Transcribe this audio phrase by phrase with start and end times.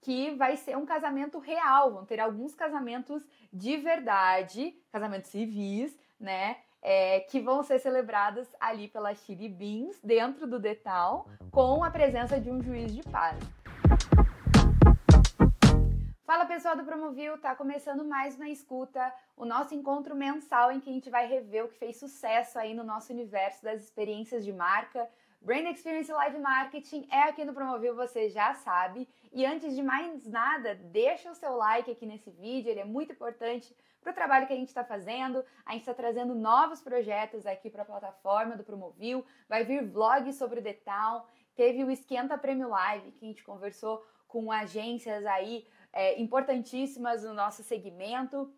[0.00, 6.56] que vai ser um casamento real, vão ter alguns casamentos de verdade, casamentos civis, né?
[6.82, 12.40] É, que vão ser celebrados ali pela Chili Beans, dentro do Detal, com a presença
[12.40, 13.38] de um juiz de paz.
[16.24, 20.88] Fala pessoal do Promovil, tá começando mais uma escuta, o nosso encontro mensal em que
[20.88, 24.52] a gente vai rever o que fez sucesso aí no nosso universo das experiências de
[24.52, 25.10] marca,
[25.42, 29.08] Brand Experience Live Marketing é aqui no Promovil, você já sabe.
[29.32, 33.12] E antes de mais nada, deixa o seu like aqui nesse vídeo, ele é muito
[33.12, 35.42] importante para o trabalho que a gente está fazendo.
[35.64, 39.24] A gente está trazendo novos projetos aqui para a plataforma do Promovil.
[39.48, 41.26] Vai vir vlogs sobre o Detal.
[41.54, 47.32] Teve o Esquenta Prêmio Live, que a gente conversou com agências aí é, importantíssimas no
[47.32, 48.52] nosso segmento.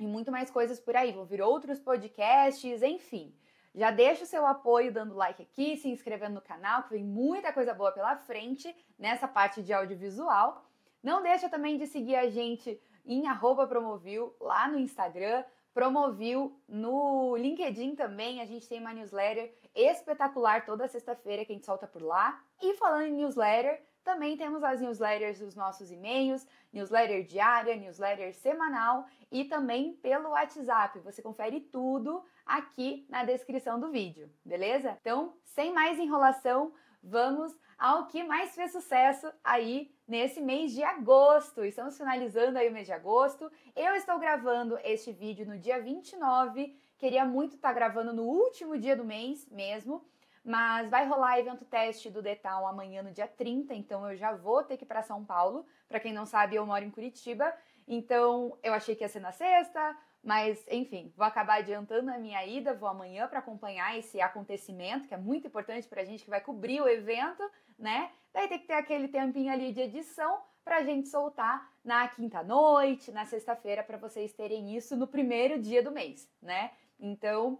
[0.00, 1.12] E muito mais coisas por aí.
[1.12, 3.32] Vão vir outros podcasts, enfim.
[3.76, 7.52] Já deixa o seu apoio dando like aqui, se inscrevendo no canal, que vem muita
[7.52, 10.64] coisa boa pela frente nessa parte de audiovisual.
[11.02, 13.24] Não deixa também de seguir a gente em
[13.68, 18.40] Promovil lá no Instagram, Promovil no LinkedIn também.
[18.40, 22.42] A gente tem uma newsletter espetacular toda sexta-feira que a gente solta por lá.
[22.62, 29.04] E falando em newsletter, também temos as newsletters dos nossos e-mails, newsletter diária, newsletter semanal
[29.32, 31.00] e também pelo WhatsApp.
[31.00, 34.96] Você confere tudo aqui na descrição do vídeo, beleza?
[35.00, 41.64] Então, sem mais enrolação, vamos ao que mais fez sucesso aí nesse mês de agosto.
[41.64, 43.50] Estamos finalizando aí o mês de agosto.
[43.74, 46.78] Eu estou gravando este vídeo no dia 29.
[46.96, 50.02] Queria muito estar gravando no último dia do mês mesmo,
[50.46, 54.62] mas vai rolar evento teste do Detal amanhã no dia 30, então eu já vou
[54.62, 55.66] ter que ir para São Paulo.
[55.88, 57.52] Para quem não sabe, eu moro em Curitiba,
[57.88, 62.46] então eu achei que ia ser na sexta, mas, enfim, vou acabar adiantando a minha
[62.46, 66.30] ida, vou amanhã para acompanhar esse acontecimento, que é muito importante para a gente que
[66.30, 67.42] vai cobrir o evento,
[67.76, 68.12] né?
[68.32, 72.44] Daí tem que ter aquele tempinho ali de edição para a gente soltar na quinta
[72.44, 76.70] noite, na sexta-feira, para vocês terem isso no primeiro dia do mês, né?
[77.00, 77.58] Então,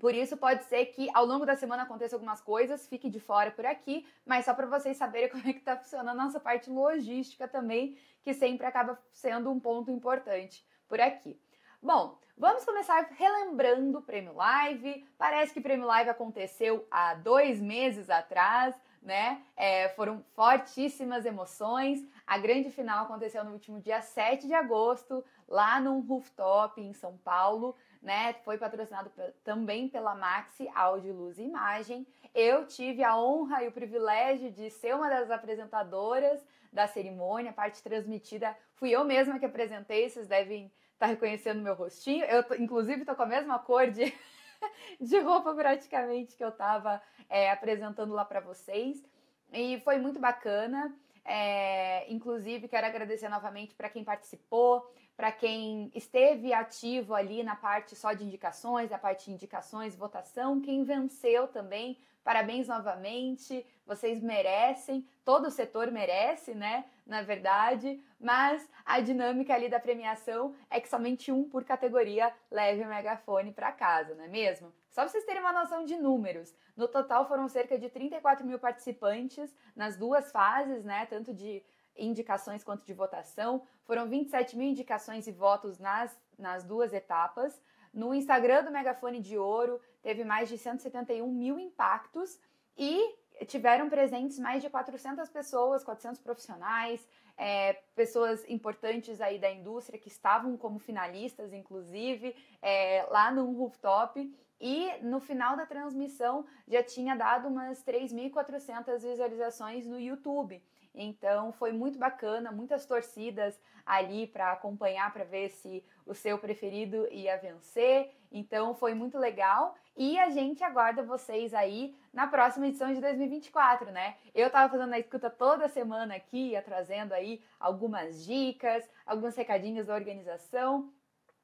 [0.00, 3.50] por isso pode ser que ao longo da semana aconteça algumas coisas, fique de fora
[3.50, 6.70] por aqui, mas só para vocês saberem como é que está funcionando a nossa parte
[6.70, 11.38] logística também, que sempre acaba sendo um ponto importante por aqui.
[11.82, 15.06] Bom, vamos começar relembrando o Prêmio Live.
[15.18, 19.42] Parece que o Prêmio Live aconteceu há dois meses atrás, né?
[19.54, 22.06] É, foram fortíssimas emoções.
[22.26, 27.18] A grande final aconteceu no último dia 7 de agosto, lá num rooftop em São
[27.18, 27.76] Paulo.
[28.02, 29.12] Né, foi patrocinado
[29.44, 32.06] também pela Maxi Áudio, Luz e Imagem.
[32.34, 36.40] Eu tive a honra e o privilégio de ser uma das apresentadoras
[36.72, 42.24] da cerimônia, parte transmitida fui eu mesma que apresentei, vocês devem tá reconhecendo meu rostinho.
[42.24, 44.12] Eu, inclusive, tô com a mesma cor de,
[45.00, 49.04] de roupa praticamente que eu tava é, apresentando lá para vocês.
[49.52, 50.94] E foi muito bacana.
[51.24, 54.90] É, inclusive, quero agradecer novamente para quem participou,
[55.20, 60.62] para quem esteve ativo ali na parte só de indicações, a parte de indicações, votação,
[60.62, 61.98] quem venceu também.
[62.24, 66.86] Parabéns novamente, vocês merecem, todo o setor merece, né?
[67.06, 72.82] Na verdade, mas a dinâmica ali da premiação é que somente um por categoria leve
[72.82, 74.72] o megafone para casa, não é mesmo?
[74.90, 78.58] Só para vocês terem uma noção de números, no total foram cerca de 34 mil
[78.58, 81.04] participantes nas duas fases, né?
[81.04, 81.62] Tanto de
[81.96, 83.62] indicações quanto de votação.
[83.84, 87.60] Foram 27 mil indicações e votos nas, nas duas etapas.
[87.92, 92.38] No Instagram do Megafone de Ouro, teve mais de 171 mil impactos
[92.76, 97.06] e tiveram presentes mais de 400 pessoas, 400 profissionais,
[97.36, 104.32] é, pessoas importantes aí da indústria que estavam como finalistas, inclusive, é, lá no rooftop.
[104.60, 110.62] E no final da transmissão já tinha dado umas 3.400 visualizações no YouTube.
[110.94, 117.06] Então foi muito bacana, muitas torcidas ali para acompanhar para ver se o seu preferido
[117.10, 118.14] ia vencer.
[118.30, 123.90] Então foi muito legal e a gente aguarda vocês aí na próxima edição de 2024,
[123.90, 124.16] né?
[124.34, 129.86] Eu tava fazendo a escuta toda semana aqui, ia trazendo aí algumas dicas, alguns recadinhos
[129.86, 130.92] da organização.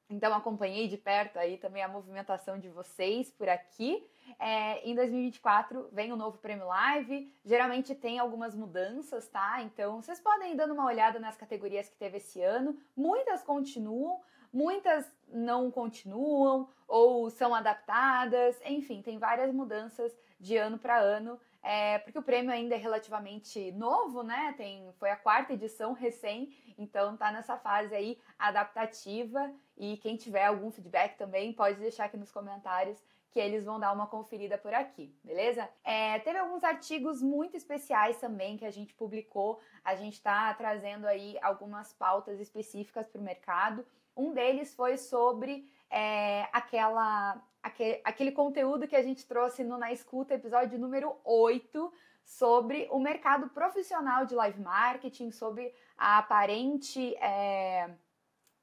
[0.09, 4.05] Então acompanhei de perto aí também a movimentação de vocês por aqui.
[4.39, 7.33] É, em 2024 vem o um novo Prêmio Live.
[7.43, 9.61] Geralmente tem algumas mudanças, tá?
[9.63, 12.77] Então vocês podem ir dando uma olhada nas categorias que teve esse ano.
[12.95, 14.21] Muitas continuam,
[14.51, 18.57] muitas não continuam ou são adaptadas.
[18.65, 21.37] Enfim, tem várias mudanças de ano para ano.
[21.61, 24.53] É, porque o prêmio ainda é relativamente novo, né?
[24.55, 29.53] Tem, foi a quarta edição recém, então tá nessa fase aí adaptativa.
[29.77, 33.93] E quem tiver algum feedback também pode deixar aqui nos comentários que eles vão dar
[33.93, 35.69] uma conferida por aqui, beleza?
[35.83, 39.59] É, teve alguns artigos muito especiais também que a gente publicou.
[39.83, 43.85] A gente está trazendo aí algumas pautas específicas para o mercado.
[44.15, 49.91] Um deles foi sobre é, aquela, aquele, aquele conteúdo que a gente trouxe no Na
[49.91, 57.89] Escuta, episódio número 8, sobre o mercado profissional de live marketing, sobre a aparente é,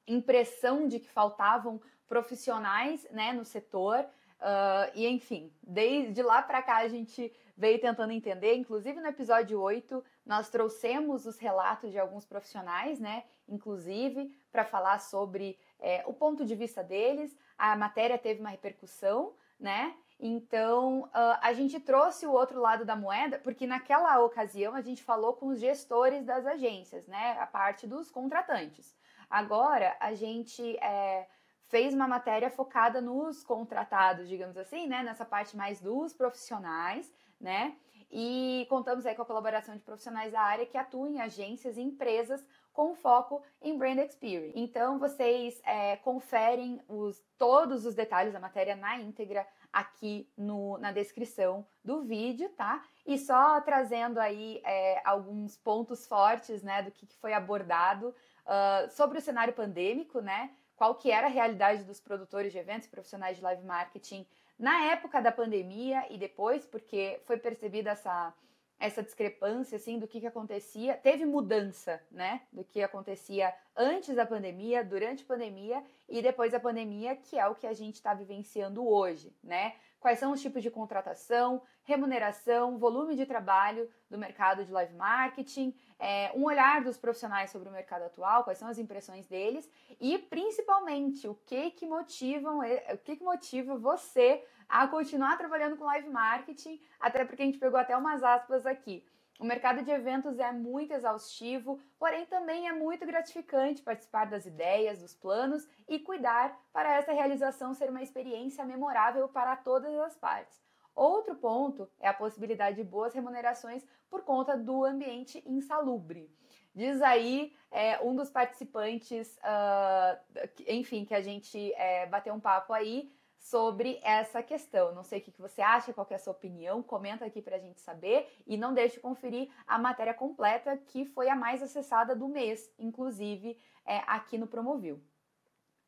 [0.07, 4.05] impressão de que faltavam profissionais né, no setor.
[4.39, 9.59] Uh, e enfim, desde lá para cá a gente veio tentando entender, inclusive no episódio
[9.59, 13.23] 8, nós trouxemos os relatos de alguns profissionais, né?
[13.47, 17.35] Inclusive, para falar sobre é, o ponto de vista deles.
[17.57, 19.95] A matéria teve uma repercussão, né?
[20.19, 25.03] Então, uh, a gente trouxe o outro lado da moeda, porque naquela ocasião a gente
[25.03, 27.37] falou com os gestores das agências, né?
[27.39, 28.95] A parte dos contratantes.
[29.29, 31.27] Agora, a gente é,
[31.67, 35.03] fez uma matéria focada nos contratados, digamos assim, né?
[35.03, 37.75] Nessa parte mais dos profissionais, né?
[38.11, 41.81] E contamos aí com a colaboração de profissionais da área que atuam em agências e
[41.81, 44.51] empresas com foco em brand experience.
[44.55, 50.91] Então vocês é, conferem os, todos os detalhes da matéria na íntegra aqui no, na
[50.91, 52.83] descrição do vídeo, tá?
[53.05, 58.13] E só trazendo aí é, alguns pontos fortes, né, do que, que foi abordado
[58.45, 60.51] uh, sobre o cenário pandêmico, né?
[60.75, 64.25] Qual que era a realidade dos produtores de eventos profissionais de live marketing
[64.57, 68.33] na época da pandemia e depois, porque foi percebida essa
[68.79, 74.25] essa discrepância assim do que, que acontecia, teve mudança, né, do que acontecia antes da
[74.25, 78.13] pandemia, durante a pandemia e depois da pandemia, que é o que a gente está
[78.13, 79.75] vivenciando hoje, né?
[80.05, 85.73] Quais são os tipos de contratação, remuneração, volume de trabalho do mercado de live marketing,
[85.97, 89.67] é, um olhar dos profissionais sobre o mercado atual, quais são as impressões deles
[89.99, 95.85] e principalmente o que que motivam, o que que motiva você a continuar trabalhando com
[95.85, 99.03] live marketing, até porque a gente pegou até umas aspas aqui.
[99.37, 104.99] O mercado de eventos é muito exaustivo, porém também é muito gratificante participar das ideias,
[104.99, 110.63] dos planos e cuidar para essa realização ser uma experiência memorável para todas as partes.
[110.95, 116.33] Outro ponto é a possibilidade de boas remunerações por conta do ambiente insalubre.
[116.73, 122.71] Diz aí é, um dos participantes, uh, enfim, que a gente é, bateu um papo
[122.71, 123.11] aí,
[123.45, 124.91] sobre essa questão.
[124.95, 127.59] Não sei o que você acha, qual é a sua opinião, comenta aqui para a
[127.59, 132.15] gente saber e não deixe de conferir a matéria completa que foi a mais acessada
[132.15, 133.55] do mês, inclusive
[133.85, 134.99] é, aqui no Promovil.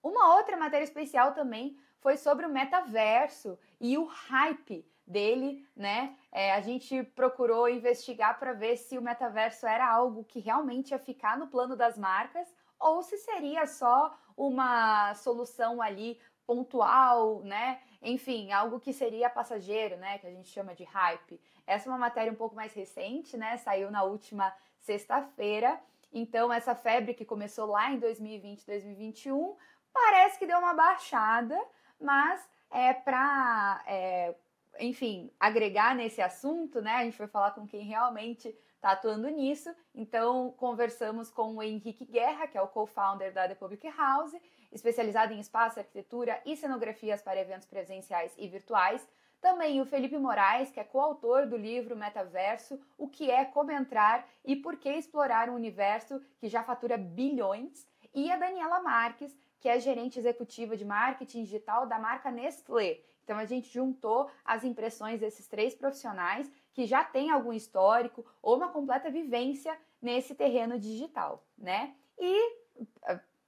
[0.03, 6.15] Uma outra matéria especial também foi sobre o metaverso e o hype dele, né?
[6.31, 10.99] É, a gente procurou investigar para ver se o metaverso era algo que realmente ia
[10.99, 17.81] ficar no plano das marcas ou se seria só uma solução ali pontual, né?
[18.01, 20.17] Enfim, algo que seria passageiro, né?
[20.17, 21.39] Que a gente chama de hype.
[21.67, 23.57] Essa é uma matéria um pouco mais recente, né?
[23.57, 25.79] Saiu na última sexta-feira.
[26.11, 29.57] Então, essa febre que começou lá em 2020, 2021,
[29.93, 31.61] parece que deu uma baixada,
[31.99, 32.41] mas
[32.71, 34.33] é para, é,
[34.79, 36.93] enfim, agregar nesse assunto, né?
[36.93, 39.69] A gente foi falar com quem realmente está atuando nisso.
[39.93, 44.33] Então, conversamos com o Henrique Guerra, que é o co-founder da The Public House,
[44.71, 49.07] especializado em espaço, arquitetura e cenografias para eventos presenciais e virtuais.
[49.39, 54.27] Também o Felipe Moraes, que é coautor do livro Metaverso: O que é como entrar
[54.43, 57.87] e por que explorar um universo que já fatura bilhões.
[58.13, 62.99] E a Daniela Marques, que é gerente executiva de marketing digital da marca Nestlé.
[63.23, 68.55] Então a gente juntou as impressões desses três profissionais que já têm algum histórico ou
[68.55, 71.93] uma completa vivência nesse terreno digital, né?
[72.17, 72.66] E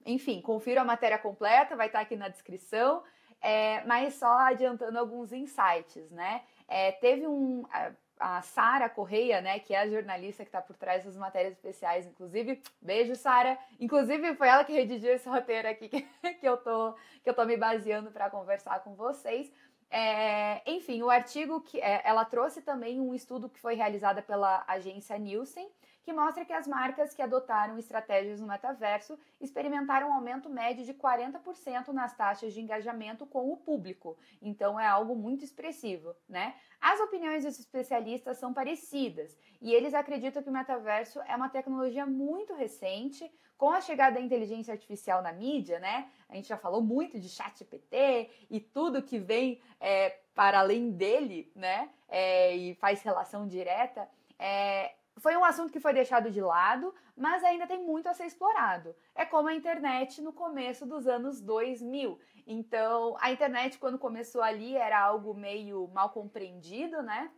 [0.04, 3.02] enfim, confira a matéria completa, vai estar aqui na descrição,
[3.40, 6.42] é, mas só adiantando alguns insights, né?
[6.68, 7.64] É, teve um.
[7.70, 11.54] A, a Sara Correia, né, que é a jornalista que está por trás das matérias
[11.54, 13.58] especiais, inclusive, beijo, Sara.
[13.80, 16.02] Inclusive, foi ela que redigiu esse roteiro aqui que,
[16.38, 16.92] que, eu, tô,
[17.24, 19.50] que eu tô me baseando para conversar com vocês.
[19.90, 24.62] É, enfim, o artigo que é, ela trouxe também um estudo que foi realizado pela
[24.68, 25.68] agência Nielsen,
[26.10, 30.92] que mostra que as marcas que adotaram estratégias no metaverso experimentaram um aumento médio de
[30.92, 34.18] 40% nas taxas de engajamento com o público.
[34.42, 36.56] Então é algo muito expressivo, né?
[36.80, 42.04] As opiniões dos especialistas são parecidas e eles acreditam que o metaverso é uma tecnologia
[42.04, 46.10] muito recente, com a chegada da inteligência artificial na mídia, né?
[46.28, 50.90] A gente já falou muito de chat GPT e tudo que vem é, para além
[50.90, 51.88] dele, né?
[52.08, 54.08] É, e faz relação direta.
[54.38, 58.26] É, foi um assunto que foi deixado de lado, mas ainda tem muito a ser
[58.26, 58.94] explorado.
[59.14, 62.18] É como a internet no começo dos anos 2000.
[62.46, 67.30] Então, a internet, quando começou ali, era algo meio mal compreendido, né?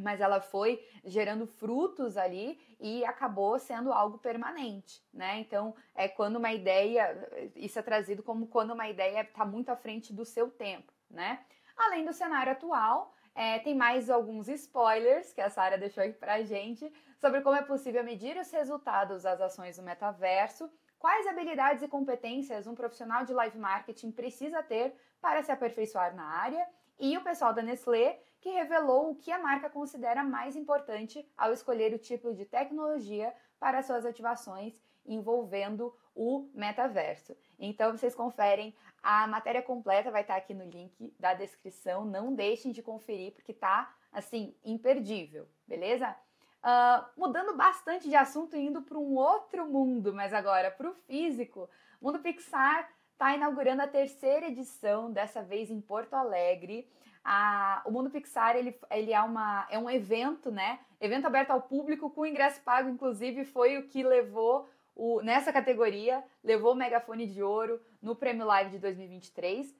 [0.00, 5.38] Mas ela foi gerando frutos ali e acabou sendo algo permanente, né?
[5.40, 9.76] Então, é quando uma ideia, isso é trazido como quando uma ideia está muito à
[9.76, 11.44] frente do seu tempo, né?
[11.76, 16.42] Além do cenário atual, é, tem mais alguns spoilers que a Sara deixou aqui pra
[16.42, 20.68] gente sobre como é possível medir os resultados das ações do metaverso,
[20.98, 26.24] quais habilidades e competências um profissional de live marketing precisa ter para se aperfeiçoar na
[26.24, 26.66] área,
[26.98, 31.52] e o pessoal da Nestlé que revelou o que a marca considera mais importante ao
[31.52, 37.36] escolher o tipo de tecnologia para suas ativações envolvendo o metaverso.
[37.58, 42.04] Então vocês conferem a matéria completa vai estar aqui no link da descrição.
[42.04, 46.14] Não deixem de conferir porque tá assim imperdível, beleza?
[46.58, 50.94] Uh, mudando bastante de assunto e indo para um outro mundo, mas agora para o
[51.06, 51.70] físico,
[52.00, 56.88] o Mundo Pixar está inaugurando a terceira edição, dessa vez em Porto Alegre.
[57.24, 60.80] A, o Mundo Pixar ele, ele é, uma, é um evento, né?
[61.00, 66.24] Evento aberto ao público, com ingresso pago, inclusive, foi o que levou o, nessa categoria,
[66.42, 69.72] levou o megafone de ouro no Prêmio Live de 2023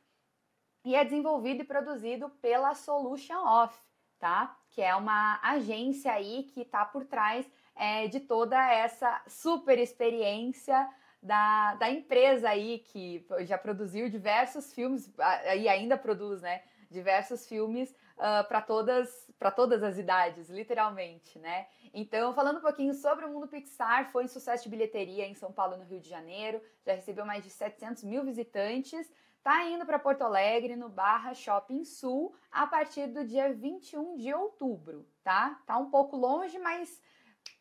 [0.84, 3.76] e é desenvolvido e produzido pela Solution Off,
[4.20, 4.56] tá?
[4.70, 10.88] Que é uma agência aí que está por trás é, de toda essa super experiência
[11.20, 15.12] da, da empresa aí que já produziu diversos filmes
[15.56, 16.62] e ainda produz, né?
[16.88, 21.68] Diversos filmes uh, para todas para todas as idades, literalmente, né?
[21.94, 25.52] Então, falando um pouquinho sobre o mundo Pixar, foi um sucesso de bilheteria em São
[25.52, 29.08] Paulo, no Rio de Janeiro, já recebeu mais de 700 mil visitantes.
[29.40, 34.34] Tá indo para Porto Alegre, no Barra Shopping Sul, a partir do dia 21 de
[34.34, 35.60] outubro, tá?
[35.64, 37.00] Tá um pouco longe, mas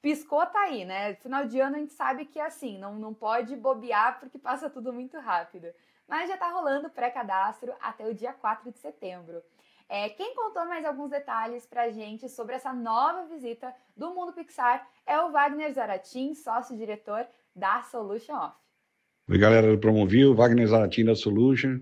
[0.02, 1.14] piscou, tá aí, né?
[1.16, 4.68] Final de ano a gente sabe que é assim, não, não pode bobear porque passa
[4.68, 5.68] tudo muito rápido.
[6.08, 9.44] Mas já tá rolando pré-cadastro até o dia 4 de setembro.
[9.90, 14.86] É, quem contou mais alguns detalhes pra gente sobre essa nova visita do Mundo Pixar
[15.06, 17.26] é o Wagner Zaratin, sócio-diretor
[17.56, 18.56] da Solution Off.
[19.30, 21.80] Oi, galera do Promovil, Wagner Zaratin da Solution,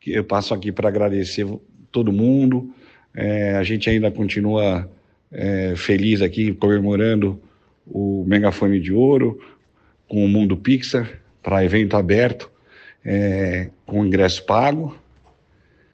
[0.00, 1.46] que eu passo aqui para agradecer
[1.92, 2.74] todo mundo.
[3.14, 4.90] É, a gente ainda continua
[5.30, 7.40] é, feliz aqui comemorando
[7.86, 9.38] o Megafone de Ouro
[10.08, 12.50] com o Mundo Pixar para evento aberto
[13.04, 14.96] é, com ingresso pago.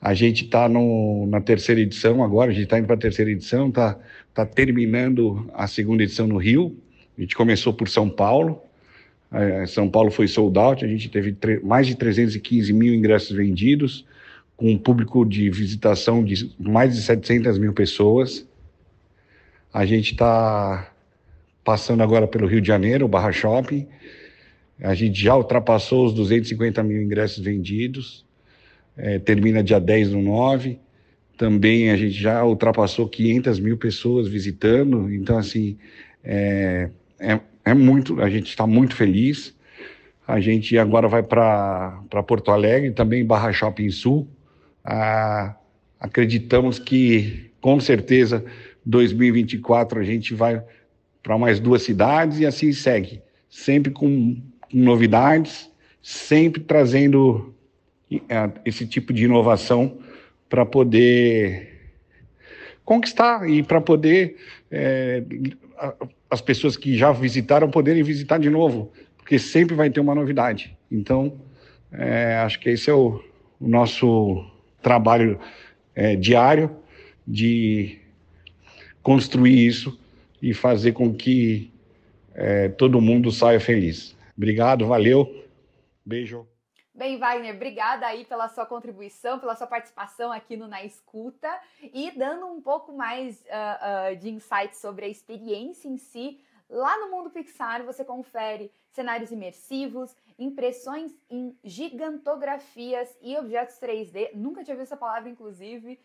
[0.03, 3.69] A gente está na terceira edição agora, a gente está indo para a terceira edição,
[3.69, 3.97] está
[4.35, 6.77] tá terminando a segunda edição no Rio.
[7.17, 8.61] A gente começou por São Paulo.
[9.31, 14.05] É, São Paulo foi sold out, a gente teve mais de 315 mil ingressos vendidos,
[14.57, 18.45] com um público de visitação de mais de 700 mil pessoas.
[19.73, 20.93] A gente está
[21.63, 23.87] passando agora pelo Rio de Janeiro, o Barra Shopping.
[24.83, 28.27] A gente já ultrapassou os 250 mil ingressos vendidos
[28.97, 30.79] é, termina dia 10 do 9.
[31.37, 35.77] Também a gente já ultrapassou 500 mil pessoas visitando, então, assim,
[36.23, 39.55] é, é, é muito, a gente está muito feliz.
[40.27, 44.29] A gente agora vai para Porto Alegre, também Barra Shopping Sul.
[44.85, 45.57] Ah,
[45.99, 48.45] acreditamos que, com certeza,
[48.85, 50.63] 2024 a gente vai
[51.23, 54.37] para mais duas cidades e assim segue, sempre com,
[54.73, 55.71] novidades,
[56.03, 57.55] sempre trazendo
[58.65, 59.99] esse tipo de inovação
[60.49, 61.73] para poder
[62.85, 64.37] conquistar e para poder
[64.71, 65.23] é,
[66.31, 70.77] as pessoas que já visitaram poderem visitar de novo, porque sempre vai ter uma novidade.
[70.91, 71.41] Então,
[71.93, 73.23] é, acho que esse é o,
[73.61, 74.45] o nosso
[74.83, 75.39] trabalho
[75.95, 76.71] é, diário
[77.27, 77.99] de
[79.03, 79.99] construir isso
[80.41, 81.71] e fazer com que
[82.35, 84.17] é, todo mundo saia feliz.
[84.37, 85.47] Obrigado, valeu,
[86.05, 86.52] beijo.
[86.95, 91.49] Bem, Wagner, obrigada aí pela sua contribuição, pela sua participação aqui no Na Escuta
[91.81, 96.39] e dando um pouco mais uh, uh, de insight sobre a experiência em si.
[96.69, 104.35] Lá no Mundo Pixar você confere cenários imersivos, impressões em gigantografias e objetos 3D.
[104.35, 105.99] Nunca tinha visto essa palavra, inclusive,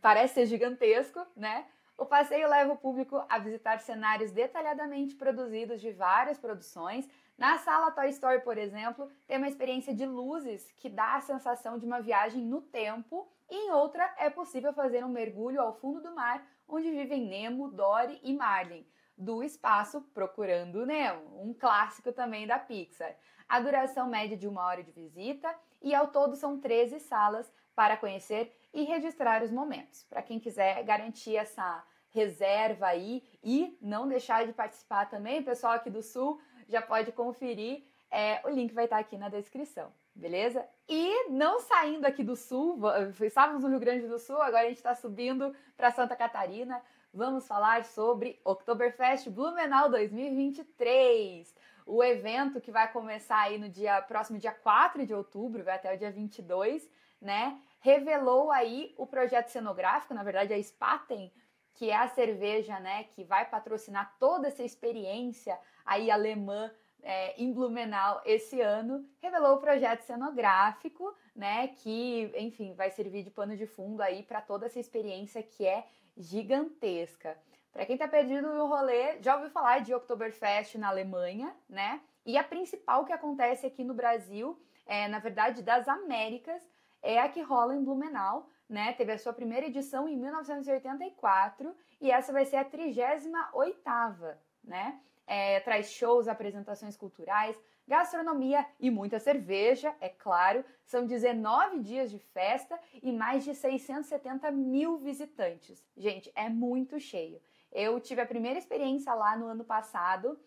[0.00, 1.66] parece ser gigantesco, né?
[1.98, 7.06] O passeio leva o público a visitar cenários detalhadamente produzidos de várias produções,
[7.40, 11.78] na sala Toy Story, por exemplo, tem uma experiência de luzes que dá a sensação
[11.78, 16.02] de uma viagem no tempo, e em outra é possível fazer um mergulho ao fundo
[16.02, 22.46] do mar, onde vivem Nemo, Dory e Marlin, do espaço Procurando Nemo, um clássico também
[22.46, 23.16] da Pixar.
[23.48, 27.96] A duração média de uma hora de visita e ao todo são 13 salas para
[27.96, 30.04] conhecer e registrar os momentos.
[30.04, 35.88] Para quem quiser garantir essa reserva aí e não deixar de participar também, pessoal aqui
[35.88, 36.38] do Sul
[36.70, 37.82] já pode conferir.
[38.10, 40.66] É, o link vai estar aqui na descrição, beleza?
[40.88, 42.80] E não saindo aqui do Sul,
[43.22, 46.82] estávamos no Rio Grande do Sul, agora a gente está subindo para Santa Catarina.
[47.12, 51.54] Vamos falar sobre Oktoberfest Blumenau 2023
[51.90, 55.92] o evento que vai começar aí no dia próximo dia 4 de outubro, vai até
[55.92, 56.88] o dia 22,
[57.20, 57.58] né?
[57.80, 61.32] Revelou aí o projeto cenográfico, na verdade a Spaten,
[61.74, 66.70] que é a cerveja, né, que vai patrocinar toda essa experiência aí alemã
[67.02, 73.30] é, em Blumenau esse ano, revelou o projeto cenográfico, né, que, enfim, vai servir de
[73.30, 75.86] pano de fundo aí para toda essa experiência que é
[76.16, 77.36] gigantesca.
[77.72, 82.00] Para quem está perdido no rolê, já ouviu falar de Oktoberfest na Alemanha, né?
[82.26, 86.68] E a principal que acontece aqui no Brasil, é, na verdade, das Américas,
[87.00, 88.92] é a que rola em Blumenau, né?
[88.92, 95.00] Teve a sua primeira edição em 1984 e essa vai ser a 38ª, né?
[95.26, 100.64] É, traz shows, apresentações culturais, gastronomia e muita cerveja, é claro.
[100.84, 105.84] São 19 dias de festa e mais de 670 mil visitantes.
[105.96, 107.40] Gente, é muito cheio.
[107.72, 110.38] Eu tive a primeira experiência lá no ano passado.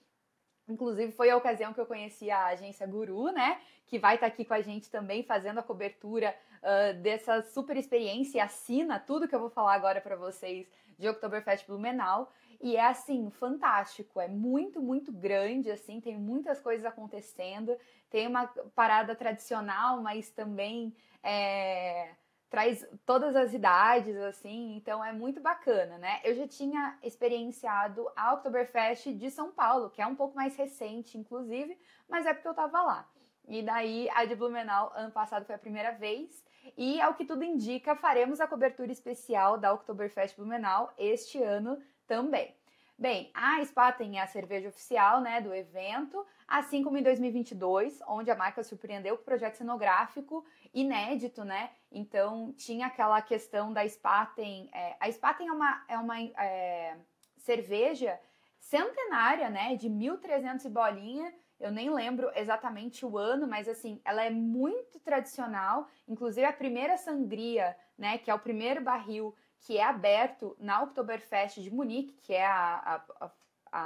[0.68, 3.60] Inclusive, foi a ocasião que eu conheci a agência Guru, né?
[3.88, 7.76] Que vai estar tá aqui com a gente também fazendo a cobertura uh, dessa super
[7.76, 10.68] experiência e assina tudo que eu vou falar agora para vocês
[10.98, 12.32] de Oktoberfest Blumenau.
[12.62, 17.76] E é assim, fantástico, é muito, muito grande, assim, tem muitas coisas acontecendo,
[18.10, 22.12] tem uma parada tradicional, mas também é,
[22.54, 26.22] traz todas as idades, assim, então é muito bacana, né?
[26.24, 31.18] Eu já tinha experienciado a Oktoberfest de São Paulo, que é um pouco mais recente,
[31.18, 31.76] inclusive,
[32.08, 33.10] mas é porque eu tava lá.
[33.48, 36.46] E daí a de Blumenau, ano passado foi a primeira vez,
[36.78, 42.56] e ao que tudo indica, faremos a cobertura especial da Oktoberfest Blumenau este ano também.
[42.96, 48.30] Bem, a Spaten é a cerveja oficial né, do evento, assim como em 2022, onde
[48.30, 51.72] a marca surpreendeu com o projeto cenográfico inédito, né?
[51.94, 54.70] Então tinha aquela questão da Spaten.
[54.74, 56.98] É, a Spaten é uma, é uma é,
[57.38, 58.20] cerveja
[58.60, 59.76] centenária, né?
[59.76, 61.34] De 1300 e bolinha.
[61.60, 65.88] Eu nem lembro exatamente o ano, mas assim, ela é muito tradicional.
[66.08, 68.18] Inclusive a primeira sangria, né?
[68.18, 73.02] Que é o primeiro barril que é aberto na Oktoberfest de Munique, que é a,
[73.20, 73.32] a,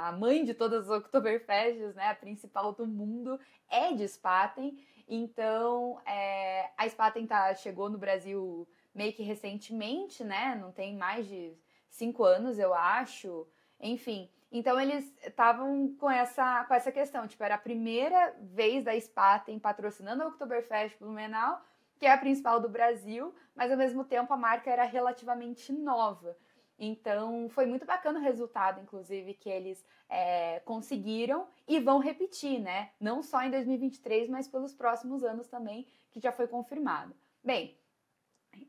[0.08, 3.38] a mãe de todas as Oktoberfests, né, a principal do mundo,
[3.70, 4.76] é de Spaten.
[5.08, 10.54] Então, é, a Spaten tá, chegou no Brasil meio que recentemente, né?
[10.60, 11.56] Não tem mais de
[11.88, 13.46] cinco anos, eu acho.
[13.80, 18.98] Enfim, então eles estavam com essa, com essa questão, tipo, era a primeira vez da
[18.98, 21.62] Spaten patrocinando a Oktoberfest Blumenau,
[21.98, 26.36] que é a principal do Brasil, mas ao mesmo tempo a marca era relativamente nova.
[26.78, 32.90] Então foi muito bacana o resultado, inclusive, que eles é, conseguiram e vão repetir, né?
[33.00, 37.14] Não só em 2023, mas pelos próximos anos também, que já foi confirmado.
[37.42, 37.76] Bem,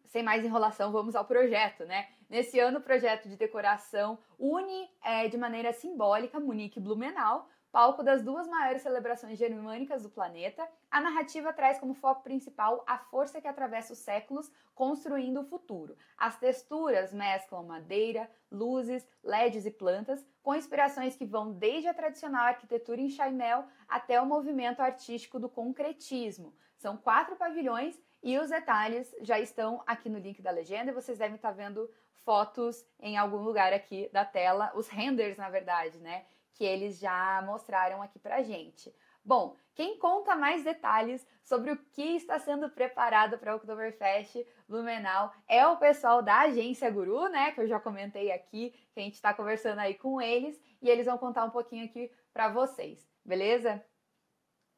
[0.05, 2.07] sem mais enrolação, vamos ao projeto, né?
[2.29, 8.23] Nesse ano, o projeto de decoração une é, de maneira simbólica Munique Blumenau palco das
[8.23, 13.47] duas maiores celebrações germânicas do planeta, a narrativa traz como foco principal a força que
[13.47, 15.95] atravessa os séculos, construindo o futuro.
[16.17, 22.45] As texturas mesclam madeira, luzes, LEDs e plantas, com inspirações que vão desde a tradicional
[22.45, 26.53] arquitetura em chaimel até o movimento artístico do concretismo.
[26.77, 31.17] São quatro pavilhões e os detalhes já estão aqui no link da legenda e vocês
[31.17, 31.89] devem estar vendo
[32.25, 36.25] fotos em algum lugar aqui da tela, os renders, na verdade, né?
[36.53, 38.93] Que eles já mostraram aqui pra gente.
[39.23, 45.31] Bom, quem conta mais detalhes sobre o que está sendo preparado para o Oktoberfest Blumenau
[45.47, 47.51] é o pessoal da agência Guru, né?
[47.51, 51.05] Que eu já comentei aqui, que a gente está conversando aí com eles e eles
[51.05, 53.81] vão contar um pouquinho aqui para vocês, beleza?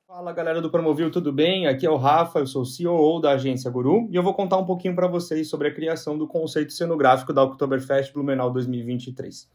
[0.08, 1.68] Fala galera do Promovil, tudo bem?
[1.68, 4.66] Aqui é o Rafa, eu sou CEO da agência Guru e eu vou contar um
[4.66, 9.50] pouquinho para vocês sobre a criação do conceito cenográfico da Oktoberfest Blumenau 2023.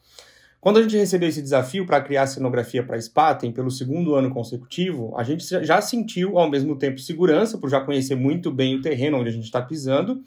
[0.67, 4.31] Quando a gente recebeu esse desafio para criar a cenografia para Spaten pelo segundo ano
[4.31, 8.83] consecutivo, a gente já sentiu ao mesmo tempo segurança por já conhecer muito bem o
[8.83, 10.25] terreno onde a gente está pisando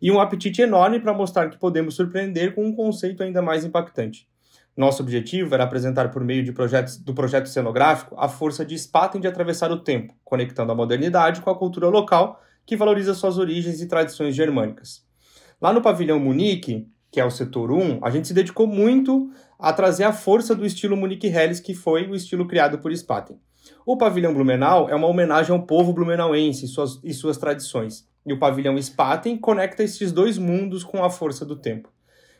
[0.00, 4.26] e um apetite enorme para mostrar que podemos surpreender com um conceito ainda mais impactante.
[4.74, 9.20] Nosso objetivo era apresentar por meio de projetos, do projeto cenográfico a força de Spaten
[9.20, 13.82] de atravessar o tempo, conectando a modernidade com a cultura local que valoriza suas origens
[13.82, 15.04] e tradições germânicas.
[15.60, 19.70] Lá no pavilhão Munique, que é o setor 1, a gente se dedicou muito a
[19.70, 23.38] trazer a força do estilo Munique Helles, que foi o estilo criado por Spaten.
[23.84, 28.08] O pavilhão Blumenau é uma homenagem ao povo blumenauense e suas, e suas tradições.
[28.24, 31.92] E o pavilhão Spaten conecta esses dois mundos com a força do tempo.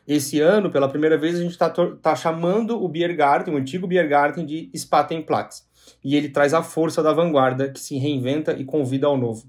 [0.07, 4.45] Esse ano, pela primeira vez, a gente está tá chamando o Biergarten, o antigo Biergarten,
[4.45, 5.65] de Spatenplatz.
[6.03, 9.45] E ele traz a força da vanguarda, que se reinventa e convida ao novo.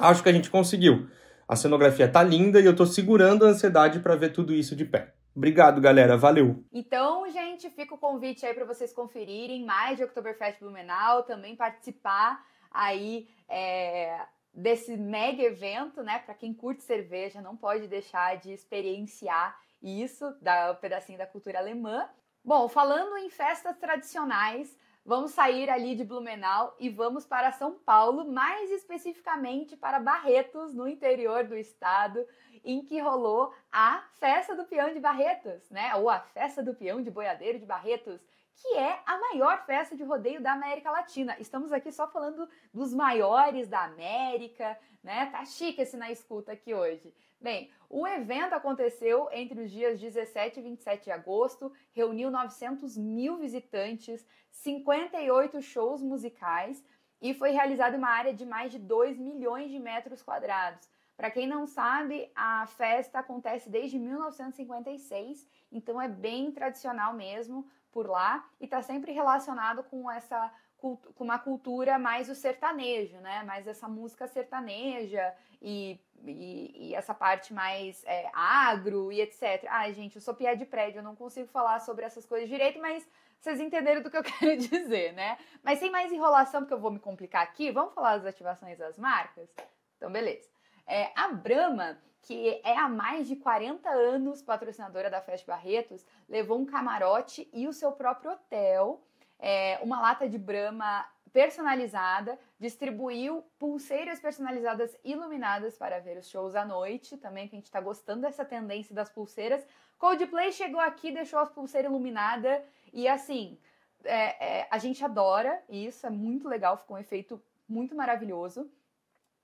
[0.00, 1.06] Acho que a gente conseguiu.
[1.48, 4.84] A cenografia tá linda e eu tô segurando a ansiedade para ver tudo isso de
[4.84, 5.14] pé.
[5.34, 6.14] Obrigado, galera.
[6.14, 6.62] Valeu.
[6.70, 12.44] Então, gente, fica o convite aí para vocês conferirem mais de Oktoberfest Blumenau, também participar
[12.70, 14.20] aí é,
[14.52, 16.18] desse mega evento, né?
[16.18, 22.06] Para quem curte cerveja, não pode deixar de experienciar isso, da pedacinho da cultura alemã.
[22.44, 28.30] Bom, falando em festas tradicionais, Vamos sair ali de Blumenau e vamos para São Paulo,
[28.30, 32.26] mais especificamente para Barretos, no interior do estado,
[32.62, 35.94] em que rolou a Festa do Peão de Barretos, né?
[35.96, 38.20] Ou a Festa do Peão de Boiadeiro de Barretos,
[38.60, 41.36] que é a maior festa de rodeio da América Latina.
[41.38, 45.26] Estamos aqui só falando dos maiores da América, né?
[45.26, 47.14] Tá chique esse na escuta aqui hoje.
[47.40, 53.38] Bem, o evento aconteceu entre os dias 17 e 27 de agosto, reuniu 900 mil
[53.38, 56.84] visitantes, 58 shows musicais
[57.22, 60.90] e foi realizado em uma área de mais de 2 milhões de metros quadrados.
[61.16, 68.08] Para quem não sabe, a festa acontece desde 1956, então é bem tradicional mesmo por
[68.08, 73.42] lá e está sempre relacionado com essa com uma cultura mais o sertanejo, né?
[73.42, 79.66] Mais essa música sertaneja e, e, e essa parte mais é, agro e etc.
[79.68, 82.80] Ai, gente, eu sou pié de prédio, eu não consigo falar sobre essas coisas direito,
[82.80, 83.06] mas
[83.40, 85.36] vocês entenderam do que eu quero dizer, né?
[85.62, 88.96] Mas sem mais enrolação, porque eu vou me complicar aqui, vamos falar das ativações das
[88.98, 89.48] marcas?
[89.96, 90.48] Então, beleza.
[90.86, 96.58] É, a Brahma, que é há mais de 40 anos patrocinadora da Festa Barretos, levou
[96.58, 99.02] um camarote e o seu próprio hotel
[99.38, 106.64] é, uma lata de Brahma personalizada, distribuiu pulseiras personalizadas iluminadas para ver os shows à
[106.64, 109.64] noite, também que a gente está gostando dessa tendência das pulseiras.
[109.98, 113.58] Coldplay chegou aqui, deixou as pulseiras iluminadas e assim,
[114.04, 118.70] é, é, a gente adora isso, é muito legal, ficou um efeito muito maravilhoso.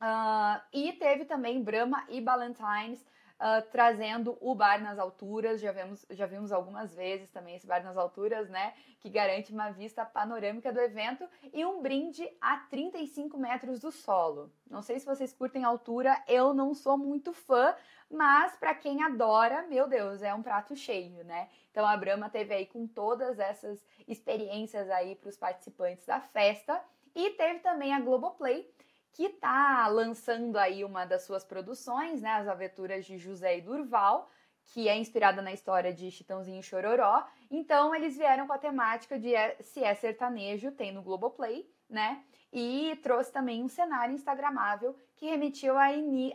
[0.01, 3.05] Uh, e teve também Brahma e Ballantines
[3.41, 5.61] uh, trazendo o bar nas alturas.
[5.61, 8.75] Já vimos, já vimos algumas vezes também esse bar nas alturas, né?
[9.01, 14.53] Que garante uma vista panorâmica do evento e um brinde a 35 metros do solo.
[14.69, 17.75] Não sei se vocês curtem altura, eu não sou muito fã,
[18.11, 21.49] mas para quem adora, meu Deus, é um prato cheio, né?
[21.71, 26.81] Então a Brahma teve aí com todas essas experiências aí para os participantes da festa
[27.15, 28.74] e teve também a Globoplay
[29.15, 34.29] que está lançando aí uma das suas produções, né, As Aventuras de José e Durval,
[34.65, 37.25] que é inspirada na história de Chitãozinho e Chororó.
[37.49, 42.25] Então eles vieram com a temática de é, se é sertanejo, tem no Globoplay, né?
[42.53, 45.75] E trouxe também um cenário instagramável que remetiu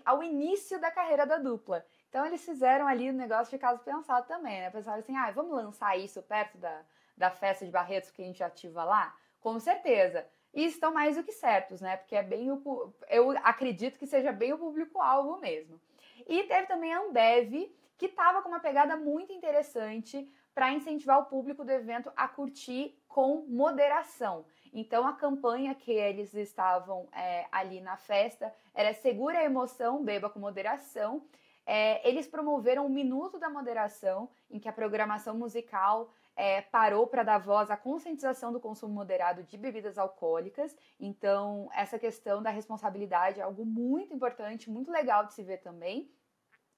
[0.06, 1.86] ao início da carreira da dupla.
[2.08, 4.70] Então eles fizeram ali o um negócio de caso pensado também, né?
[4.70, 6.82] Pensaram assim, ah, vamos lançar isso perto da,
[7.18, 9.14] da festa de Barretos que a gente ativa lá?
[9.42, 11.98] Com certeza e estão mais do que certos, né?
[11.98, 15.80] Porque é bem o, eu acredito que seja bem o público-alvo mesmo.
[16.28, 21.26] E teve também a Ambev, que estava com uma pegada muito interessante para incentivar o
[21.26, 24.46] público do evento a curtir com moderação.
[24.74, 30.30] Então a campanha que eles estavam é, ali na festa era Segura a emoção, beba
[30.30, 31.24] com moderação.
[31.66, 37.22] É, eles promoveram o Minuto da Moderação, em que a programação musical é, parou para
[37.22, 40.74] dar voz à conscientização do consumo moderado de bebidas alcoólicas.
[40.98, 46.10] Então, essa questão da responsabilidade é algo muito importante, muito legal de se ver também.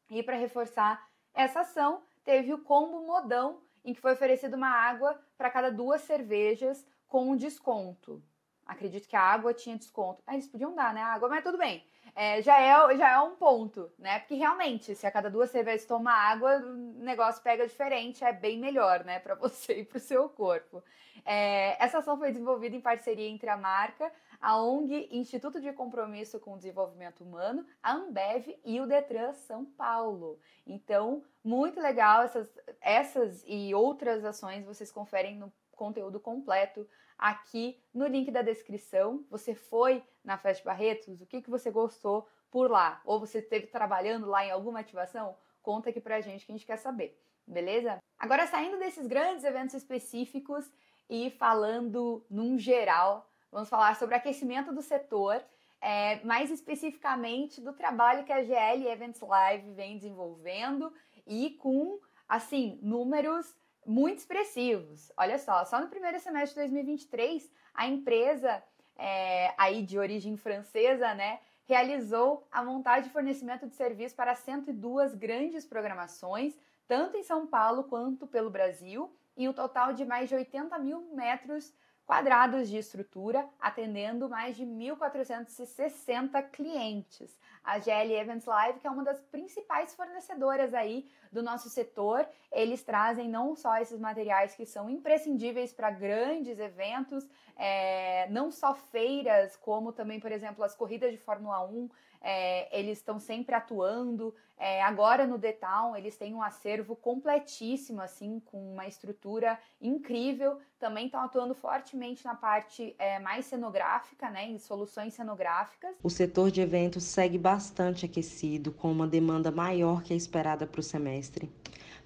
[0.09, 5.21] E para reforçar essa ação, teve o combo modão, em que foi oferecida uma água
[5.37, 8.19] para cada duas cervejas com desconto.
[8.65, 10.23] Acredito que a água tinha desconto.
[10.25, 11.03] Ah, eles podiam dar, né?
[11.03, 14.19] A água, mas tudo bem é, já, é, já é um ponto, né?
[14.19, 18.59] Porque realmente, se a cada duas cervejas toma água, o negócio pega diferente, é bem
[18.59, 19.19] melhor, né?
[19.19, 20.83] Para você e para o seu corpo.
[21.25, 26.39] É, essa ação foi desenvolvida em parceria entre a marca, a ONG Instituto de Compromisso
[26.39, 30.39] com o Desenvolvimento Humano, a Ambev e o Detran São Paulo.
[30.65, 32.47] Então, muito legal essas,
[32.81, 36.87] essas e outras ações vocês conferem no conteúdo completo
[37.21, 39.23] aqui no link da descrição.
[39.29, 41.21] Você foi na Festa Barretos?
[41.21, 42.99] O que, que você gostou por lá?
[43.05, 45.37] Ou você esteve trabalhando lá em alguma ativação?
[45.61, 47.99] Conta aqui pra gente que a gente quer saber, beleza?
[48.17, 50.69] Agora, saindo desses grandes eventos específicos
[51.07, 55.43] e falando num geral, vamos falar sobre aquecimento do setor,
[55.79, 60.91] é, mais especificamente do trabalho que a GL Events Live vem desenvolvendo
[61.27, 65.11] e com, assim, números muito expressivos.
[65.17, 68.63] Olha só, só no primeiro semestre de 2023, a empresa
[68.97, 75.15] é, aí de origem francesa, né, realizou a montagem e fornecimento de serviços para 102
[75.15, 80.35] grandes programações, tanto em São Paulo quanto pelo Brasil, e um total de mais de
[80.35, 81.73] 80 mil metros
[82.05, 87.37] quadrados de estrutura, atendendo mais de 1.460 clientes.
[87.63, 92.83] A GL Events Live, que é uma das principais fornecedoras aí do nosso setor, eles
[92.83, 99.55] trazem não só esses materiais que são imprescindíveis para grandes eventos, é, não só feiras,
[99.55, 101.89] como também, por exemplo, as corridas de Fórmula 1,
[102.21, 104.33] é, eles estão sempre atuando.
[104.57, 110.59] É, agora no Town, eles têm um acervo completíssimo, assim, com uma estrutura incrível.
[110.77, 115.95] Também estão atuando fortemente na parte é, mais cenográfica, né, em soluções cenográficas.
[116.03, 120.79] O setor de eventos segue bastante aquecido, com uma demanda maior que a esperada para
[120.79, 121.51] o semestre.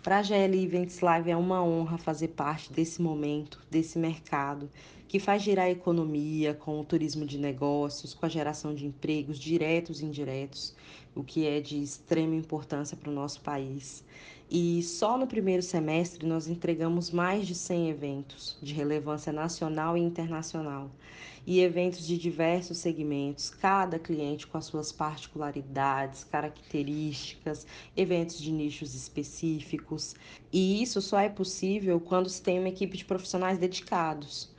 [0.01, 4.69] Para a GL Events Live é uma honra fazer parte desse momento, desse mercado,
[5.08, 9.39] que faz girar a economia com o turismo de negócios, com a geração de empregos
[9.39, 10.76] diretos e indiretos,
[11.13, 14.04] o que é de extrema importância para o nosso país.
[14.50, 20.02] E só no primeiro semestre nós entregamos mais de 100 eventos de relevância nacional e
[20.02, 20.91] internacional,
[21.48, 27.65] e eventos de diversos segmentos, cada cliente com as suas particularidades, características,
[27.96, 30.15] eventos de nichos específicos.
[30.52, 34.55] E isso só é possível quando se tem uma equipe de profissionais dedicados,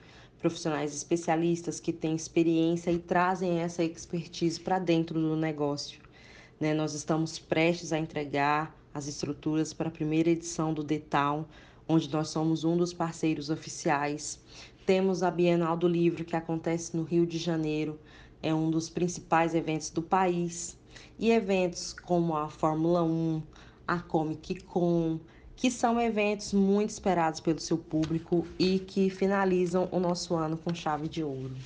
[0.47, 6.01] profissionais especialistas que têm experiência e trazem essa expertise para dentro do negócio.
[6.61, 6.73] Né?
[6.73, 11.49] Nós estamos prestes a entregar as estruturas para a primeira edição do Detal,
[11.89, 14.39] onde nós somos um dos parceiros oficiais.
[14.87, 17.99] Temos a Bienal do Livro, que acontece no Rio de Janeiro,
[18.41, 20.79] é um dos principais eventos do país.
[21.19, 23.43] E eventos como a Fórmula 1,
[23.89, 25.19] a Comic Con,
[25.57, 30.75] que são eventos muito esperados pelo seu público e que finalizam o nosso ano com
[30.75, 31.57] chave de ouro.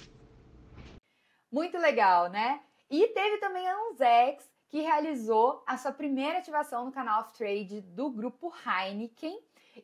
[1.50, 2.61] Muito legal, né?
[2.88, 7.81] E teve também a Unzex, que realizou a sua primeira ativação no canal Off Trade
[7.81, 9.37] do grupo Heineken.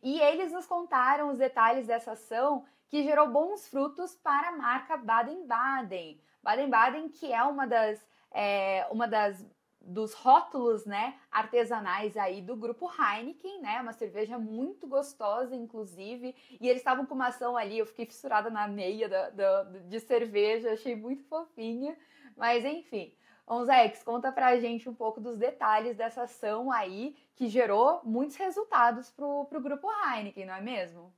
[0.03, 4.97] E eles nos contaram os detalhes dessa ação que gerou bons frutos para a marca
[4.97, 6.21] Baden-Baden.
[6.43, 9.45] Baden-Baden, que é uma das, é, uma das
[9.87, 16.69] dos rótulos, né, artesanais aí do grupo Heineken, né, uma cerveja muito gostosa, inclusive, e
[16.69, 20.73] eles estavam com uma ação ali, eu fiquei fissurada na meia da, da, de cerveja,
[20.73, 21.97] achei muito fofinha,
[22.37, 23.15] mas enfim,
[23.49, 29.11] Onzex, conta pra gente um pouco dos detalhes dessa ação aí, que gerou muitos resultados
[29.11, 31.13] pro, pro grupo Heineken, não é mesmo?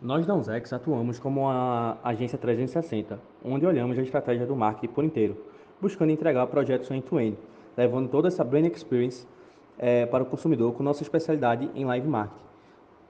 [0.00, 5.02] Nós da Unzex atuamos como uma agência 360, onde olhamos a estratégia do marketing por
[5.02, 5.44] inteiro,
[5.80, 7.36] buscando entregar projetos end-to-end,
[7.78, 9.24] levando toda essa brand experience
[9.78, 12.42] é, para o consumidor com nossa especialidade em live marketing.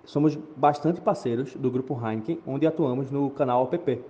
[0.04, 4.02] Somos bastante parceiros do grupo Heineken, onde atuamos no canal OPP.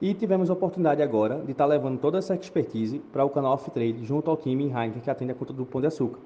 [0.00, 3.70] E tivemos a oportunidade agora de estar levando toda essa expertise para o canal Off
[3.70, 6.20] Trade junto ao time Heineken que atende a conta do Pão de Açúcar,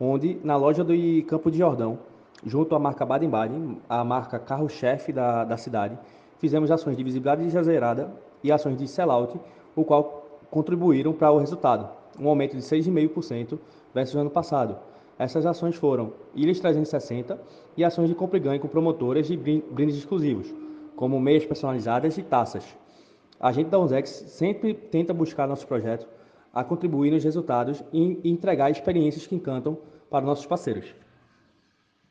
[0.00, 0.94] onde na loja do
[1.26, 1.98] Campo de Jordão
[2.46, 5.98] junto à marca Baden-Baden, a marca carro-chefe da, da cidade,
[6.38, 8.08] fizemos ações de visibilidade exagerada
[8.42, 9.36] e ações de sellout,
[9.74, 13.58] o qual contribuíram para o resultado, um aumento de 6,5%
[13.94, 14.76] versus o ano passado.
[15.18, 17.40] Essas ações foram Ilhas 360
[17.76, 20.54] e ações de compra e ganho com promotoras de brindes exclusivos,
[20.94, 22.64] como meias personalizadas e taças.
[23.40, 26.06] A gente da Unzex sempre tenta buscar nossos projetos
[26.52, 29.78] a contribuir nos resultados e entregar experiências que encantam
[30.10, 30.94] para nossos parceiros.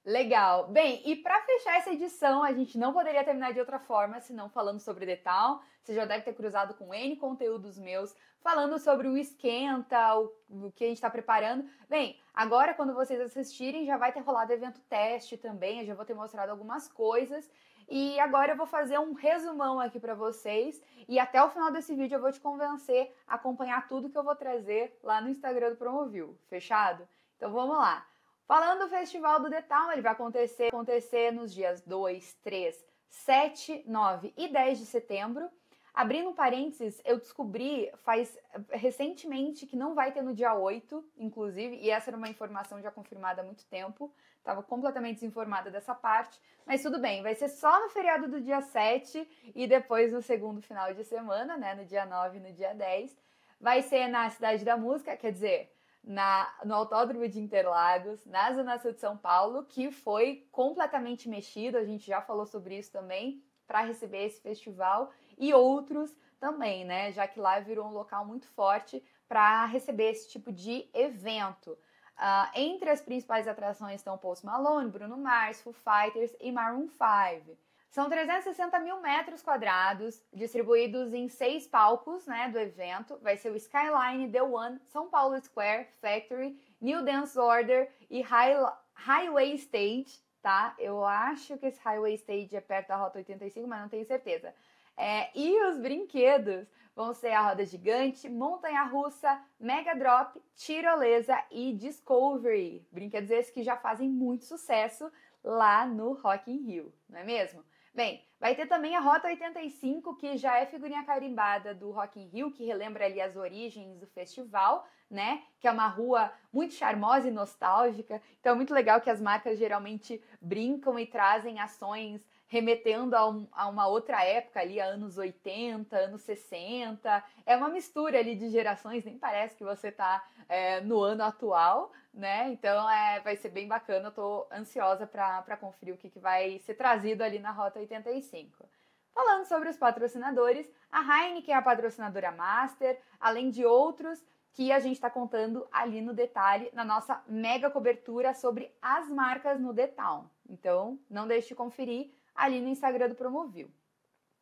[0.08, 0.70] Legal.
[0.70, 4.48] Bem, e para fechar essa edição, a gente não poderia terminar de outra forma senão
[4.48, 5.62] falando sobre Detal.
[5.84, 10.72] Você já deve ter cruzado com N conteúdos meus falando sobre o esquenta, o, o
[10.72, 11.70] que a gente está preparando.
[11.90, 16.06] Bem, agora quando vocês assistirem, já vai ter rolado evento teste também, eu já vou
[16.06, 17.52] ter mostrado algumas coisas.
[17.90, 21.94] E agora eu vou fazer um resumão aqui para vocês e até o final desse
[21.94, 25.72] vídeo eu vou te convencer a acompanhar tudo que eu vou trazer lá no Instagram
[25.72, 26.40] do Promovil.
[26.48, 27.06] Fechado?
[27.36, 28.08] Então vamos lá.
[28.48, 34.34] Falando do Festival do Detal, ele vai acontecer, acontecer nos dias 2, 3, 7, 9
[34.38, 35.50] e 10 de setembro.
[35.94, 41.90] Abrindo parênteses, eu descobri faz recentemente que não vai ter no dia 8, inclusive, e
[41.90, 44.14] essa era uma informação já confirmada há muito tempo.
[44.38, 48.62] Estava completamente desinformada dessa parte, mas tudo bem, vai ser só no feriado do dia
[48.62, 52.74] 7 e depois no segundo final de semana, né, no dia 9 e no dia
[52.74, 53.20] 10.
[53.60, 55.77] Vai ser na Cidade da Música, quer dizer,
[56.08, 61.78] na, no Autódromo de Interlagos, na Zona Sul de São Paulo, que foi completamente mexido,
[61.78, 67.12] a gente já falou sobre isso também, para receber esse festival e outros também, né?
[67.12, 71.72] Já que lá virou um local muito forte para receber esse tipo de evento.
[71.72, 77.58] Uh, entre as principais atrações estão Post Malone, Bruno Mars, Foo Fighters e Maroon 5.
[77.90, 83.18] São 360 mil metros quadrados, distribuídos em seis palcos né, do evento.
[83.22, 88.56] Vai ser o Skyline, The One, São Paulo Square, Factory, New Dance Order e High,
[88.94, 90.76] Highway Stage, tá?
[90.78, 94.54] Eu acho que esse Highway Stage é perto da Rota 85, mas não tenho certeza.
[94.96, 102.88] É, e os brinquedos vão ser a roda gigante, montanha-russa, Mega Drop, tirolesa e Discovery.
[102.92, 105.12] Brinquedos esses que já fazem muito sucesso
[105.44, 107.64] lá no Rock in Rio, não é mesmo?
[107.98, 112.28] Bem, vai ter também a Rota 85, que já é figurinha carimbada do Rock in
[112.28, 115.42] Rio, que relembra ali as origens do festival, né?
[115.60, 118.22] Que é uma rua muito charmosa e nostálgica.
[118.40, 123.48] Então é muito legal que as marcas geralmente brincam e trazem ações remetendo a, um,
[123.52, 127.24] a, uma outra época ali, anos 80, anos 60.
[127.48, 131.92] É uma mistura ali de gerações, nem parece que você está é, no ano atual,
[132.18, 132.50] né?
[132.50, 136.60] Então é, vai ser bem bacana, eu tô ansiosa para conferir o que, que vai
[136.60, 138.68] ser trazido ali na Rota 85.
[139.14, 144.80] Falando sobre os patrocinadores, a Heineken é a patrocinadora master, além de outros que a
[144.80, 150.28] gente está contando ali no detalhe, na nossa mega cobertura sobre as marcas no Town.
[150.50, 153.70] Então, não deixe de conferir ali no Instagram do Promovil.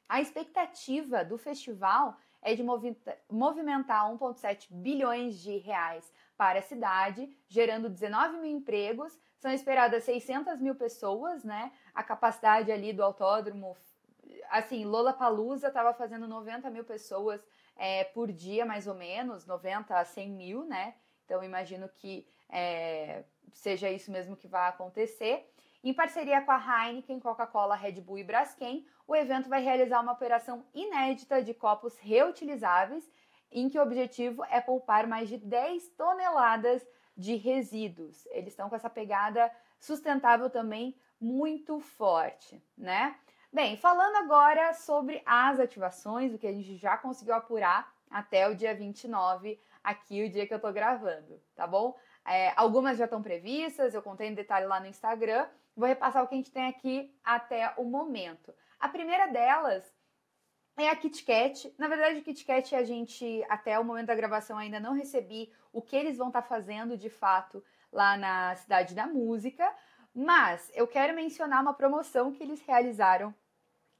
[0.08, 2.64] A expectativa do festival é de
[3.28, 9.20] movimentar 1,7 bilhões de reais para a cidade, gerando 19 mil empregos.
[9.40, 11.72] São esperadas 600 mil pessoas, né?
[11.94, 13.76] A capacidade ali do autódromo,
[14.52, 17.42] assim, Lola Palusa estava fazendo 90 mil pessoas
[17.76, 20.94] é, por dia, mais ou menos, 90 a 100 mil, né?
[21.26, 25.52] Então imagino que é, seja isso mesmo que vai acontecer.
[25.84, 30.14] Em parceria com a Heineken, Coca-Cola, Red Bull e Braskem, o evento vai realizar uma
[30.14, 33.10] operação inédita de copos reutilizáveis,
[33.52, 38.26] em que o objetivo é poupar mais de 10 toneladas de resíduos.
[38.32, 43.16] Eles estão com essa pegada sustentável também muito forte, né?
[43.54, 48.56] Bem, falando agora sobre as ativações, o que a gente já conseguiu apurar até o
[48.56, 51.96] dia 29, aqui o dia que eu tô gravando, tá bom?
[52.28, 56.28] É, algumas já estão previstas, eu contei em detalhe lá no Instagram, Vou repassar o
[56.28, 58.54] que a gente tem aqui até o momento.
[58.86, 59.84] A primeira delas
[60.78, 61.74] é a KitKat.
[61.76, 65.96] Na verdade, KitKat a gente, até o momento da gravação, ainda não recebi o que
[65.96, 69.68] eles vão estar tá fazendo de fato lá na Cidade da Música,
[70.14, 73.34] mas eu quero mencionar uma promoção que eles realizaram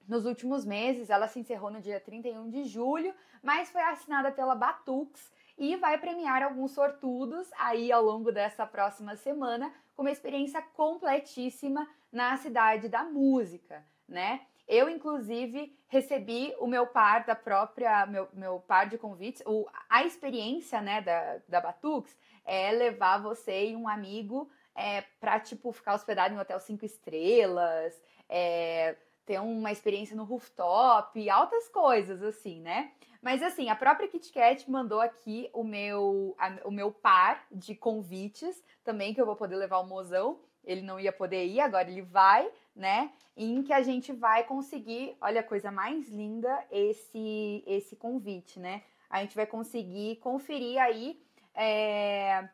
[0.08, 1.10] nos últimos meses.
[1.10, 5.98] Ela se encerrou no dia 31 de julho, mas foi assinada pela Batux e vai
[5.98, 12.88] premiar alguns sortudos aí ao longo dessa próxima semana com uma experiência completíssima na cidade
[12.88, 14.46] da música, né?
[14.68, 19.44] Eu, inclusive, recebi o meu par da própria, meu, meu par de convites.
[19.46, 25.40] O, a experiência, né, da, da Batux é levar você e um amigo é, pra,
[25.40, 31.70] tipo, ficar hospedado em um hotel cinco estrelas, é, ter uma experiência no rooftop, altas
[31.70, 32.92] coisas, assim, né?
[33.22, 38.64] Mas assim, a própria KitKat mandou aqui o meu, a, o meu par de convites
[38.84, 40.40] também, que eu vou poder levar o mozão.
[40.64, 43.12] Ele não ia poder ir, agora ele vai, né?
[43.36, 48.84] Em que a gente vai conseguir, olha a coisa mais linda, esse, esse convite, né?
[49.10, 51.22] A gente vai conseguir conferir aí.
[51.54, 52.50] É,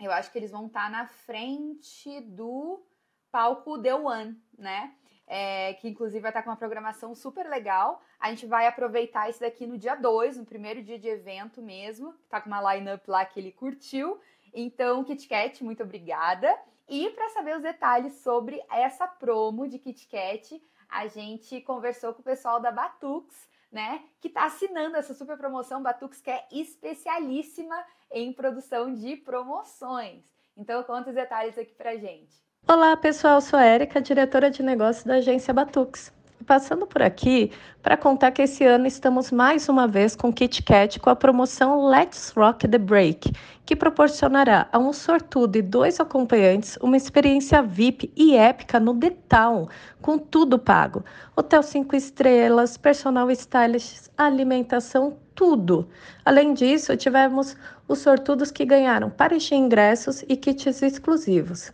[0.00, 2.82] eu acho que eles vão estar tá na frente do
[3.30, 4.94] palco The One, né?
[5.26, 8.02] é, que inclusive vai estar com uma programação super legal.
[8.20, 12.14] A gente vai aproveitar isso daqui no dia 2, no primeiro dia de evento mesmo.
[12.28, 14.20] Tá com uma line-up lá que ele curtiu.
[14.52, 16.54] Então, KitKat, muito obrigada.
[16.92, 22.22] E para saber os detalhes sobre essa promo de KitKat, a gente conversou com o
[22.22, 23.34] pessoal da Batux,
[23.72, 25.82] né, que está assinando essa super promoção.
[25.82, 30.22] Batux que é especialíssima em produção de promoções.
[30.54, 32.44] Então, conta os detalhes aqui pra gente.
[32.68, 36.12] Olá pessoal, sou a Erika, diretora de negócios da agência Batux.
[36.46, 37.50] Passando por aqui
[37.82, 42.32] para contar que esse ano estamos mais uma vez com KitKat com a promoção Let's
[42.34, 43.32] Rock the Break,
[43.66, 49.10] que proporcionará a um sortudo e dois acompanhantes uma experiência VIP e épica no The
[49.28, 49.68] Town,
[50.00, 51.04] com tudo pago.
[51.36, 55.88] Hotel 5 estrelas, personal stylist, alimentação, tudo.
[56.24, 61.72] Além disso, tivemos os sortudos que ganharam pares de ingressos e kits exclusivos.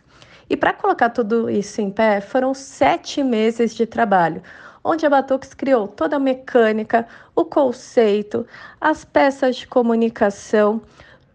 [0.49, 4.41] E para colocar tudo isso em pé, foram sete meses de trabalho,
[4.83, 8.47] onde a Batux criou toda a mecânica, o conceito,
[8.81, 10.81] as peças de comunicação,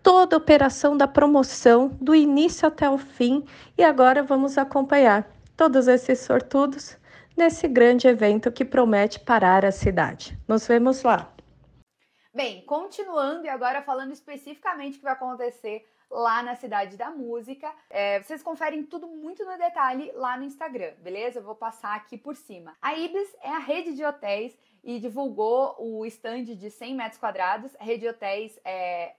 [0.03, 3.45] toda a operação da promoção, do início até o fim,
[3.79, 6.97] e agora vamos acompanhar todos esses sortudos
[7.37, 10.37] nesse grande evento que promete parar a cidade.
[10.49, 11.31] Nos vemos lá!
[12.35, 17.75] Bem, continuando e agora falando especificamente o que vai acontecer lá na Cidade da Música.
[17.91, 21.41] É, vocês conferem tudo muito no detalhe lá no Instagram, beleza?
[21.41, 22.77] Eu vou passar aqui por cima.
[22.81, 27.75] A Ibis é a rede de hotéis e divulgou o stand de 100 metros quadrados.
[27.81, 29.17] A rede de hotéis é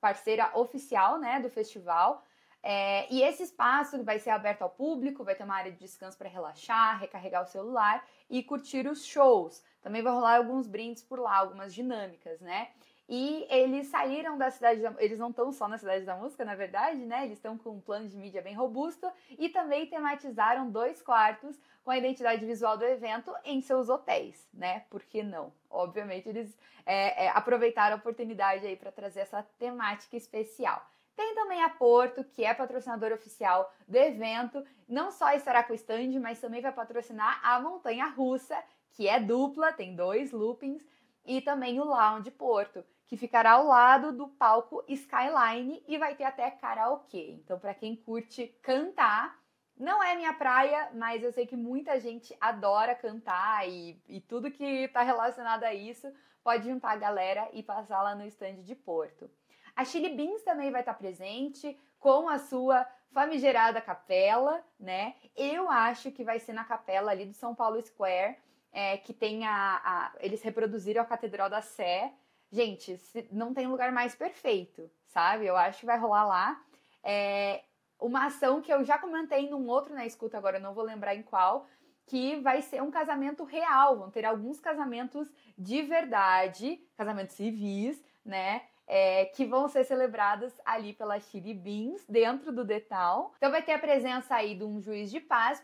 [0.00, 2.24] parceira oficial né, do festival.
[2.62, 6.16] É, e esse espaço vai ser aberto ao público, vai ter uma área de descanso
[6.16, 9.62] para relaxar, recarregar o celular e curtir os shows.
[9.82, 12.68] Também vai rolar alguns brindes por lá, algumas dinâmicas, né?
[13.12, 14.94] E eles saíram da cidade da...
[14.98, 17.24] Eles não estão só na cidade da música, na verdade, né?
[17.24, 21.90] Eles estão com um plano de mídia bem robusto e também tematizaram dois quartos com
[21.90, 24.84] a identidade visual do evento em seus hotéis, né?
[24.88, 25.52] Por que não?
[25.68, 26.56] Obviamente, eles
[26.86, 30.80] é, é, aproveitaram a oportunidade aí para trazer essa temática especial.
[31.16, 34.64] Tem também a Porto, que é patrocinador oficial do evento.
[34.88, 38.56] Não só estará com o stand, mas também vai patrocinar a Montanha Russa,
[38.92, 40.86] que é dupla, tem dois loopings,
[41.24, 46.24] e também o Lounge Porto, que ficará ao lado do palco Skyline e vai ter
[46.24, 47.32] até karaokê.
[47.32, 49.38] Então, para quem curte cantar,
[49.76, 54.50] não é minha praia, mas eu sei que muita gente adora cantar e, e tudo
[54.50, 56.12] que está relacionado a isso
[56.44, 59.30] pode juntar a galera e passar lá no stand de Porto.
[59.74, 65.14] A Chili Beans também vai estar presente com a sua famigerada capela, né?
[65.36, 68.36] Eu acho que vai ser na capela ali do São Paulo Square,
[68.72, 72.12] é, que tem a, a, Eles reproduziram a Catedral da Sé.
[72.50, 72.98] Gente,
[73.30, 75.46] não tem lugar mais perfeito, sabe?
[75.46, 76.62] Eu acho que vai rolar lá.
[77.02, 77.62] É,
[78.00, 81.14] uma ação que eu já comentei num outro na escuta, agora eu não vou lembrar
[81.14, 81.66] em qual,
[82.06, 83.98] que vai ser um casamento real.
[83.98, 88.62] Vão ter alguns casamentos de verdade, casamentos civis, né?
[88.92, 93.32] É, que vão ser celebradas ali pela Chili Beans, dentro do Detal.
[93.36, 95.62] Então vai ter a presença aí de um juiz de paz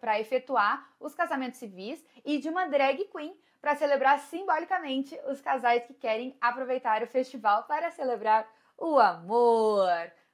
[0.00, 5.84] para efetuar os casamentos civis e de uma drag queen para celebrar simbolicamente os casais
[5.84, 8.48] que querem aproveitar o festival para celebrar
[8.78, 9.90] o amor.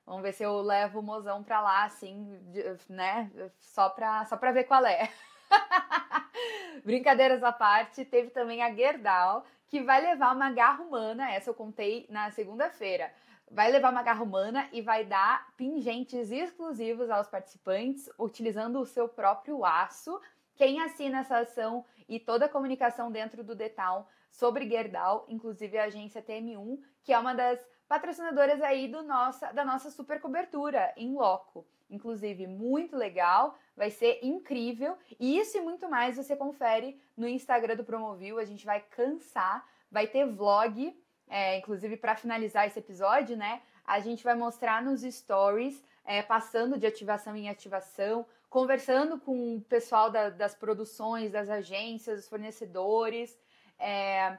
[0.07, 2.39] Vamos ver se eu levo o mozão pra lá, assim,
[2.89, 3.33] né?
[3.59, 5.11] Só pra, só pra ver qual é.
[6.85, 11.55] Brincadeiras à parte, teve também a Gerdau, que vai levar uma garra humana, essa eu
[11.55, 13.13] contei na segunda-feira.
[13.51, 19.09] Vai levar uma garra humana e vai dar pingentes exclusivos aos participantes, utilizando o seu
[19.09, 20.21] próprio aço.
[20.55, 25.85] Quem assina essa ação e toda a comunicação dentro do Detal sobre Gerdau, inclusive a
[25.85, 31.15] agência TM1, que é uma das patrocinadoras aí do nossa, da nossa super cobertura em
[31.15, 31.67] loco.
[31.93, 34.97] Inclusive, muito legal, vai ser incrível.
[35.21, 38.39] E isso e muito mais você confere no Instagram do Promovil.
[38.39, 43.61] A gente vai cansar, vai ter vlog, é, inclusive para finalizar esse episódio, né?
[43.85, 49.61] A gente vai mostrar nos stories, é, passando de ativação em ativação, conversando com o
[49.61, 53.39] pessoal da, das produções, das agências, dos fornecedores.
[53.79, 54.39] É,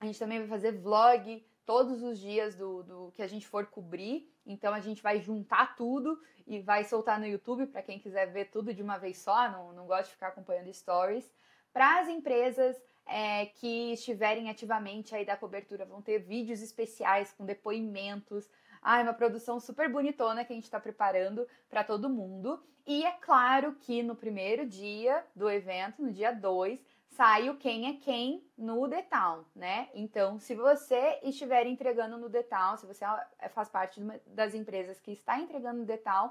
[0.00, 3.66] a gente também vai fazer vlog todos os dias do, do que a gente for
[3.66, 4.32] cobrir.
[4.44, 8.46] Então a gente vai juntar tudo e vai soltar no YouTube para quem quiser ver
[8.46, 11.32] tudo de uma vez só, não, não gosta de ficar acompanhando stories.
[11.72, 17.44] Para as empresas é, que estiverem ativamente aí da cobertura, vão ter vídeos especiais com
[17.44, 18.48] depoimentos.
[18.82, 22.62] Ah, uma produção super bonitona que a gente está preparando para todo mundo.
[22.86, 26.80] E é claro que no primeiro dia do evento, no dia 2,
[27.10, 29.88] sai o quem é quem no Town, né?
[29.94, 33.04] Então, se você estiver entregando no Town, se você
[33.38, 36.30] é, faz parte das empresas que está entregando no Town,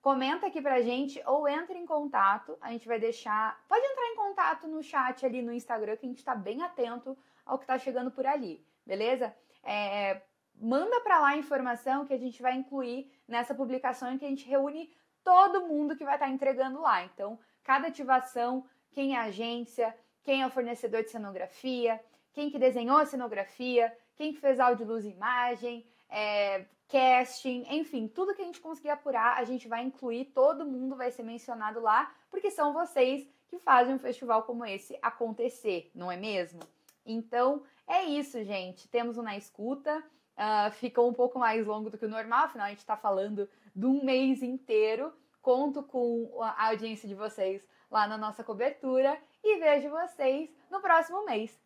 [0.00, 2.56] comenta aqui pra gente ou entre em contato.
[2.60, 3.62] A gente vai deixar.
[3.68, 7.16] Pode entrar em contato no chat ali no Instagram, que a gente está bem atento
[7.44, 9.34] ao que está chegando por ali, beleza?
[9.62, 10.22] É,
[10.54, 14.28] manda para lá a informação que a gente vai incluir nessa publicação em que a
[14.28, 14.90] gente reúne
[15.22, 17.04] todo mundo que vai estar tá entregando lá.
[17.04, 19.94] Então, cada ativação, quem é agência,
[20.26, 22.00] quem é o fornecedor de cenografia,
[22.32, 28.08] quem que desenhou a cenografia, quem que fez áudio, luz e imagem, é, casting, enfim,
[28.08, 31.78] tudo que a gente conseguir apurar, a gente vai incluir, todo mundo vai ser mencionado
[31.78, 36.58] lá, porque são vocês que fazem um festival como esse acontecer, não é mesmo?
[37.06, 38.88] Então, é isso, gente.
[38.88, 40.02] Temos um na escuta.
[40.36, 43.48] Uh, ficou um pouco mais longo do que o normal, afinal a gente está falando
[43.74, 45.12] de um mês inteiro.
[45.40, 51.24] Conto com a audiência de vocês lá na nossa cobertura e vejo vocês no próximo
[51.24, 51.58] mês.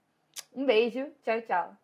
[0.54, 1.79] Um beijo, tchau, tchau.